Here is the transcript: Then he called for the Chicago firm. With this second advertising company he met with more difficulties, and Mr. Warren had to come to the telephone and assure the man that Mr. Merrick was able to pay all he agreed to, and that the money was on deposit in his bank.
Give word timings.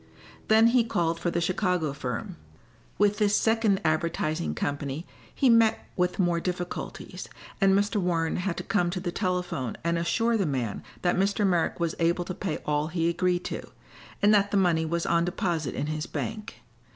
Then 0.47 0.69
he 0.69 0.83
called 0.83 1.19
for 1.19 1.29
the 1.29 1.39
Chicago 1.39 1.93
firm. 1.93 2.35
With 2.97 3.19
this 3.19 3.35
second 3.35 3.81
advertising 3.85 4.55
company 4.55 5.05
he 5.31 5.47
met 5.47 5.85
with 5.95 6.17
more 6.17 6.39
difficulties, 6.39 7.29
and 7.61 7.77
Mr. 7.77 7.97
Warren 7.97 8.37
had 8.37 8.57
to 8.57 8.63
come 8.63 8.89
to 8.89 8.99
the 8.99 9.11
telephone 9.11 9.77
and 9.83 9.99
assure 9.99 10.37
the 10.37 10.47
man 10.47 10.81
that 11.03 11.17
Mr. 11.17 11.45
Merrick 11.45 11.79
was 11.79 11.93
able 11.99 12.25
to 12.25 12.33
pay 12.33 12.57
all 12.65 12.87
he 12.87 13.09
agreed 13.09 13.45
to, 13.45 13.61
and 14.23 14.33
that 14.33 14.49
the 14.49 14.57
money 14.57 14.87
was 14.87 15.05
on 15.05 15.23
deposit 15.23 15.75
in 15.75 15.85
his 15.85 16.07
bank. 16.07 16.63